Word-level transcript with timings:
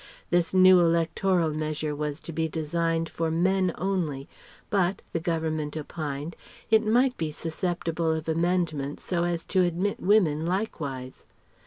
This 0.31 0.51
new 0.51 0.79
electoral 0.79 1.51
measure 1.51 1.95
was 1.95 2.19
to 2.21 2.33
be 2.33 2.47
designed 2.47 3.07
for 3.07 3.29
men 3.29 3.71
only, 3.77 4.27
but 4.71 5.03
the 5.13 5.19
Government 5.19 5.77
opined 5.77 6.35
it 6.71 6.83
might 6.83 7.15
be 7.17 7.31
susceptible 7.31 8.11
of 8.11 8.27
amendment 8.27 8.99
so 8.99 9.25
as 9.25 9.43
to 9.45 9.61
admit 9.61 9.99
women 9.99 10.43
likewise. 10.43 11.27